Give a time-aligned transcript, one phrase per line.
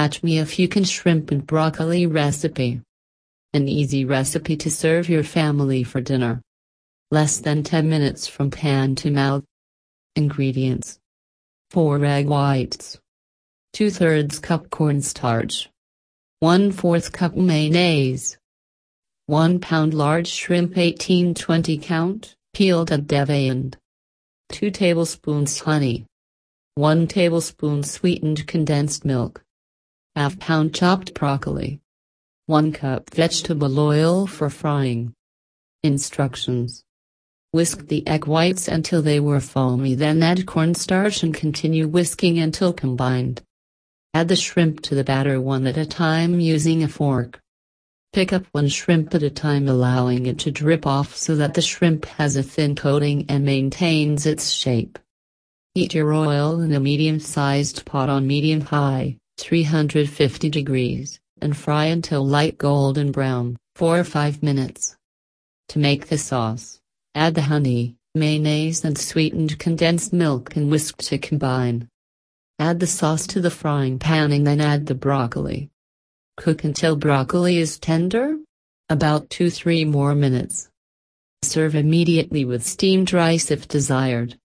[0.00, 2.80] Catch me if you can shrimp and broccoli recipe.
[3.52, 6.40] An easy recipe to serve your family for dinner.
[7.10, 9.44] Less than 10 minutes from pan to mouth.
[10.16, 10.98] Ingredients.
[11.72, 12.98] 4 egg whites,
[13.74, 15.68] 2 thirds cup cornstarch,
[16.38, 18.38] 1 4th cup mayonnaise,
[19.26, 23.74] 1 pound large shrimp 18-20 count, peeled and deveined,
[24.48, 26.06] 2 tablespoons honey,
[26.76, 29.44] 1 tablespoon sweetened condensed milk,
[30.16, 31.80] half pound chopped broccoli,
[32.46, 35.14] 1 cup vegetable oil for frying.
[35.84, 36.82] Instructions
[37.52, 42.72] Whisk the egg whites until they were foamy then add cornstarch and continue whisking until
[42.72, 43.42] combined.
[44.12, 47.40] Add the shrimp to the batter one at a time using a fork.
[48.12, 51.62] Pick up one shrimp at a time allowing it to drip off so that the
[51.62, 54.98] shrimp has a thin coating and maintains its shape.
[55.76, 62.58] Heat your oil in a medium-sized pot on medium-high, 350 degrees, and fry until light
[62.58, 64.96] golden brown, 4 or 5 minutes.
[65.68, 66.80] To make the sauce,
[67.14, 71.88] add the honey, mayonnaise and sweetened condensed milk and whisk to combine.
[72.58, 75.70] Add the sauce to the frying pan and then add the broccoli.
[76.36, 78.36] Cook until broccoli is tender?
[78.88, 80.68] About 2-3 more minutes.
[81.42, 84.36] Serve immediately with steamed rice if desired.